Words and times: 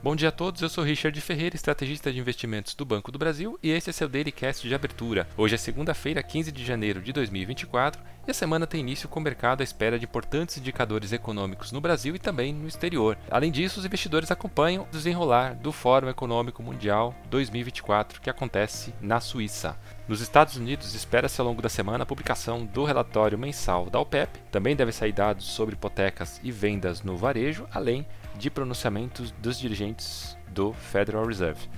Bom 0.00 0.14
dia 0.14 0.28
a 0.28 0.32
todos, 0.32 0.62
eu 0.62 0.68
sou 0.68 0.84
Richard 0.84 1.20
Ferreira, 1.20 1.56
estrategista 1.56 2.12
de 2.12 2.20
investimentos 2.20 2.72
do 2.72 2.84
Banco 2.84 3.10
do 3.10 3.18
Brasil, 3.18 3.58
e 3.60 3.72
este 3.72 3.90
é 3.90 3.92
seu 3.92 4.08
Daily 4.08 4.30
Cast 4.30 4.68
de 4.68 4.72
abertura. 4.72 5.26
Hoje 5.36 5.56
é 5.56 5.58
segunda-feira, 5.58 6.22
15 6.22 6.52
de 6.52 6.64
janeiro 6.64 7.02
de 7.02 7.12
2024, 7.12 8.00
e 8.24 8.30
a 8.30 8.34
semana 8.34 8.64
tem 8.64 8.78
início 8.78 9.08
com 9.08 9.18
o 9.18 9.22
mercado 9.22 9.60
à 9.60 9.64
espera 9.64 9.98
de 9.98 10.04
importantes 10.04 10.56
indicadores 10.56 11.12
econômicos 11.12 11.72
no 11.72 11.80
Brasil 11.80 12.14
e 12.14 12.18
também 12.20 12.54
no 12.54 12.68
exterior. 12.68 13.18
Além 13.28 13.50
disso, 13.50 13.80
os 13.80 13.86
investidores 13.86 14.30
acompanham 14.30 14.84
o 14.84 14.92
desenrolar 14.92 15.56
do 15.56 15.72
Fórum 15.72 16.08
Econômico 16.08 16.62
Mundial 16.62 17.12
2024, 17.28 18.20
que 18.20 18.30
acontece 18.30 18.94
na 19.00 19.18
Suíça. 19.18 19.76
Nos 20.06 20.20
Estados 20.20 20.56
Unidos, 20.56 20.94
espera-se 20.94 21.40
ao 21.40 21.46
longo 21.48 21.60
da 21.60 21.68
semana 21.68 22.04
a 22.04 22.06
publicação 22.06 22.64
do 22.64 22.84
relatório 22.84 23.36
mensal 23.36 23.90
da 23.90 23.98
OPEP. 23.98 24.38
Também 24.52 24.76
deve 24.76 24.92
sair 24.92 25.12
dados 25.12 25.46
sobre 25.46 25.74
hipotecas 25.74 26.40
e 26.44 26.52
vendas 26.52 27.02
no 27.02 27.16
varejo, 27.16 27.66
além 27.72 28.06
de 28.38 28.50
pronunciamentos 28.50 29.34
dos 29.42 29.58
dirigentes 29.58 30.38
do 30.48 30.72
Federal 30.72 31.26
Reserve. 31.26 31.68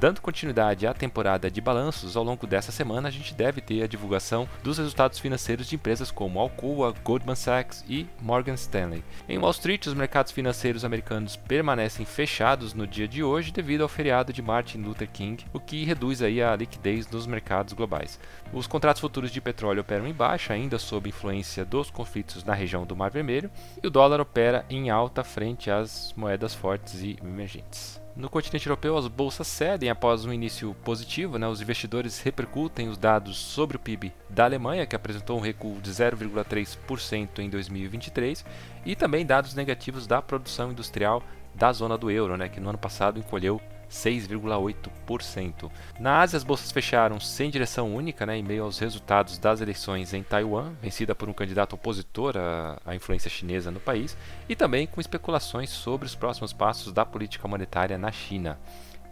Dando 0.00 0.22
continuidade 0.22 0.86
à 0.86 0.94
temporada 0.94 1.50
de 1.50 1.60
balanços, 1.60 2.16
ao 2.16 2.24
longo 2.24 2.46
dessa 2.46 2.72
semana 2.72 3.08
a 3.08 3.10
gente 3.10 3.34
deve 3.34 3.60
ter 3.60 3.82
a 3.82 3.86
divulgação 3.86 4.48
dos 4.62 4.78
resultados 4.78 5.18
financeiros 5.18 5.68
de 5.68 5.74
empresas 5.74 6.10
como 6.10 6.40
Alcoa, 6.40 6.94
Goldman 7.04 7.34
Sachs 7.34 7.84
e 7.86 8.06
Morgan 8.18 8.54
Stanley. 8.54 9.04
Em 9.28 9.36
Wall 9.36 9.50
Street, 9.50 9.86
os 9.86 9.92
mercados 9.92 10.32
financeiros 10.32 10.86
americanos 10.86 11.36
permanecem 11.36 12.06
fechados 12.06 12.72
no 12.72 12.86
dia 12.86 13.06
de 13.06 13.22
hoje 13.22 13.52
devido 13.52 13.82
ao 13.82 13.90
feriado 13.90 14.32
de 14.32 14.40
Martin 14.40 14.78
Luther 14.78 15.06
King, 15.06 15.44
o 15.52 15.60
que 15.60 15.84
reduz 15.84 16.22
aí 16.22 16.42
a 16.42 16.56
liquidez 16.56 17.06
nos 17.06 17.26
mercados 17.26 17.74
globais. 17.74 18.18
Os 18.54 18.66
contratos 18.66 19.02
futuros 19.02 19.30
de 19.30 19.38
petróleo 19.42 19.82
operam 19.82 20.06
em 20.06 20.14
baixa, 20.14 20.54
ainda 20.54 20.78
sob 20.78 21.10
influência 21.10 21.62
dos 21.62 21.90
conflitos 21.90 22.42
na 22.42 22.54
região 22.54 22.86
do 22.86 22.96
Mar 22.96 23.10
Vermelho, 23.10 23.50
e 23.82 23.86
o 23.86 23.90
dólar 23.90 24.22
opera 24.22 24.64
em 24.70 24.88
alta 24.88 25.22
frente 25.22 25.70
às 25.70 26.14
moedas 26.16 26.54
fortes 26.54 27.02
e 27.02 27.18
emergentes. 27.22 28.00
No 28.20 28.28
continente 28.28 28.66
europeu, 28.66 28.98
as 28.98 29.08
bolsas 29.08 29.46
cedem 29.46 29.88
após 29.88 30.26
um 30.26 30.32
início 30.32 30.76
positivo. 30.84 31.38
Né? 31.38 31.48
Os 31.48 31.62
investidores 31.62 32.20
repercutem 32.20 32.86
os 32.86 32.98
dados 32.98 33.38
sobre 33.38 33.78
o 33.78 33.80
PIB 33.80 34.12
da 34.28 34.44
Alemanha, 34.44 34.84
que 34.84 34.94
apresentou 34.94 35.38
um 35.38 35.40
recuo 35.40 35.80
de 35.80 35.90
0,3% 35.90 37.38
em 37.38 37.48
2023, 37.48 38.44
e 38.84 38.94
também 38.94 39.24
dados 39.24 39.54
negativos 39.54 40.06
da 40.06 40.20
produção 40.20 40.70
industrial 40.70 41.22
da 41.54 41.72
zona 41.72 41.96
do 41.96 42.10
euro, 42.10 42.36
né? 42.36 42.50
que 42.50 42.60
no 42.60 42.68
ano 42.68 42.76
passado 42.78 43.18
encolheu 43.18 43.58
6,8%. 43.90 45.70
Na 45.98 46.20
Ásia, 46.20 46.36
as 46.36 46.44
bolsas 46.44 46.70
fecharam 46.70 47.18
sem 47.18 47.50
direção 47.50 47.94
única, 47.94 48.24
né, 48.24 48.36
em 48.36 48.42
meio 48.42 48.64
aos 48.64 48.78
resultados 48.78 49.36
das 49.36 49.60
eleições 49.60 50.14
em 50.14 50.22
Taiwan, 50.22 50.72
vencida 50.80 51.14
por 51.14 51.28
um 51.28 51.32
candidato 51.32 51.74
opositor 51.74 52.36
à, 52.36 52.80
à 52.86 52.94
influência 52.94 53.28
chinesa 53.28 53.70
no 53.70 53.80
país, 53.80 54.16
e 54.48 54.54
também 54.54 54.86
com 54.86 55.00
especulações 55.00 55.70
sobre 55.70 56.06
os 56.06 56.14
próximos 56.14 56.52
passos 56.52 56.92
da 56.92 57.04
política 57.04 57.48
monetária 57.48 57.98
na 57.98 58.12
China. 58.12 58.58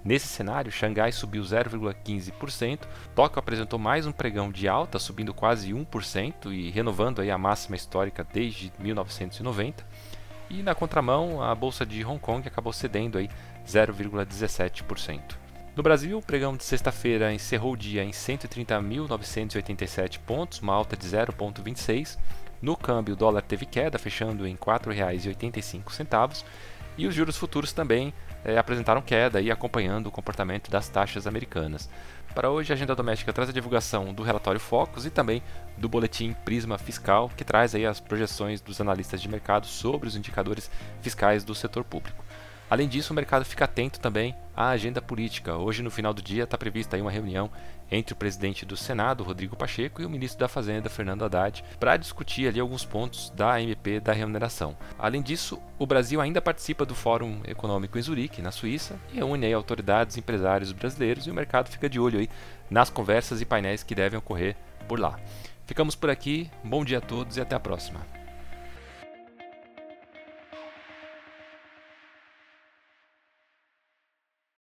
Nesse 0.05 0.29
cenário, 0.29 0.71
Xangai 0.71 1.11
subiu 1.11 1.43
0,15%, 1.43 2.87
Tóquio 3.15 3.39
apresentou 3.41 3.79
mais 3.79 4.07
um 4.07 4.13
pregão 4.13 4.51
de 4.51 4.69
alta, 4.69 4.99
subindo 4.99 5.35
quase 5.35 5.73
1% 5.73 6.53
e 6.53 6.71
renovando 6.71 7.21
aí 7.21 7.31
a 7.31 7.37
máxima 7.37 7.75
histórica 7.75 8.27
desde 8.33 8.73
1990. 8.79 9.85
E 10.51 10.63
na 10.63 10.75
contramão, 10.75 11.43
a 11.43 11.55
bolsa 11.55 11.85
de 11.85 12.03
Hong 12.05 12.19
Kong 12.19 12.47
acabou 12.47 12.73
cedendo 12.73 13.19
aí 13.19 13.29
0,17%. 13.69 15.37
No 15.77 15.83
Brasil, 15.83 16.17
o 16.19 16.23
pregão 16.23 16.57
de 16.57 16.65
sexta-feira 16.65 17.33
encerrou 17.33 17.75
o 17.75 17.77
dia 17.77 18.03
em 18.03 18.11
130.987 18.11 20.19
pontos, 20.19 20.61
uma 20.61 20.75
alta 20.75 20.97
de 20.97 21.07
0,26. 21.07 22.19
No 22.61 22.77
câmbio, 22.77 23.15
o 23.15 23.17
dólar 23.17 23.43
teve 23.43 23.65
queda, 23.65 23.97
fechando 23.99 24.45
em 24.45 24.55
R$ 24.55 24.59
4,85, 24.59 26.45
e 26.97 27.07
os 27.07 27.15
juros 27.15 27.37
futuros 27.37 27.73
também 27.73 28.13
é, 28.45 28.59
apresentaram 28.59 29.01
queda, 29.01 29.41
e 29.41 29.53
acompanhando 29.53 30.09
o 30.09 30.11
comportamento 30.11 30.69
das 30.69 30.89
taxas 30.89 31.29
americanas. 31.29 31.89
Para 32.35 32.51
hoje, 32.51 32.73
a 32.73 32.75
agenda 32.75 32.97
doméstica 32.97 33.33
traz 33.33 33.49
a 33.49 33.53
divulgação 33.53 34.13
do 34.13 34.25
relatório 34.25 34.61
Focus 34.61 35.07
e 35.07 35.11
também 35.11 35.41
do 35.77 35.89
boletim 35.89 36.35
Prisma 36.45 36.77
Fiscal, 36.77 37.31
que 37.37 37.45
traz 37.45 37.73
aí 37.75 37.87
as 37.87 38.01
projeções 38.01 38.61
dos 38.61 38.81
analistas 38.81 39.23
de 39.23 39.29
mercado 39.29 39.67
sobre 39.67 40.09
os 40.09 40.17
indicadores 40.17 40.69
fiscais 41.01 41.45
do 41.45 41.55
setor 41.55 41.85
público. 41.85 42.25
Além 42.71 42.87
disso, 42.87 43.13
o 43.13 43.17
mercado 43.17 43.45
fica 43.45 43.65
atento 43.65 43.99
também 43.99 44.35
à 44.55 44.69
agenda 44.69 45.01
política. 45.01 45.57
Hoje, 45.57 45.83
no 45.83 45.91
final 45.91 46.13
do 46.13 46.21
dia, 46.21 46.45
está 46.45 46.59
prevista 46.59 46.99
uma 46.99 47.11
reunião 47.11 47.51
entre 47.91 48.13
o 48.13 48.17
presidente 48.17 48.67
do 48.67 48.77
Senado, 48.77 49.25
Rodrigo 49.25 49.57
Pacheco, 49.57 50.03
e 50.03 50.05
o 50.05 50.11
ministro 50.11 50.41
da 50.41 50.49
Fazenda, 50.49 50.91
Fernando 50.91 51.25
Haddad, 51.25 51.65
para 51.81 51.97
discutir 51.97 52.47
ali 52.47 52.61
alguns 52.61 52.85
pontos 52.85 53.31
da 53.31 53.61
MP 53.63 54.01
da 54.01 54.13
remuneração. 54.13 54.77
Além 54.99 55.23
disso, 55.23 55.59
o 55.79 55.87
Brasil 55.87 56.21
ainda 56.21 56.43
participa 56.43 56.85
do 56.85 56.95
Fórum 56.95 57.41
Econômico 57.47 57.99
em 57.99 58.03
Zurique, 58.03 58.43
na 58.43 58.51
Suíça, 58.51 58.97
e 59.13 59.17
reúne 59.17 59.47
aí 59.47 59.53
autoridades 59.55 60.19
empresários 60.19 60.73
brasileiros, 60.73 61.27
e 61.27 61.31
o 61.31 61.35
mercado 61.35 61.71
fica 61.71 61.89
de 61.89 61.99
olho 61.99 62.19
aí 62.19 62.29
nas 62.69 62.91
conversas 62.91 63.41
e 63.41 63.47
painéis 63.47 63.83
que 63.83 63.95
devem 63.95 64.19
ocorrer 64.19 64.55
por 64.87 65.01
lá. 65.01 65.19
Ficamos 65.67 65.95
por 65.95 66.11
aqui, 66.11 66.51
bom 66.63 66.85
dia 66.85 66.99
a 66.99 67.03
todos 67.03 67.39
e 67.39 67.41
até 67.41 67.57
a 67.57 67.61
próxima. 67.61 68.18